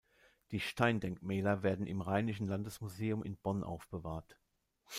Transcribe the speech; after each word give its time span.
Die 0.49 0.59
Steindenkmäler 0.59 1.61
werden 1.61 1.85
im 1.85 2.01
Rheinischen 2.01 2.47
Landesmuseum 2.47 3.21
in 3.21 3.37
Bonn 3.37 3.63
aufbewahrt. 3.63 4.35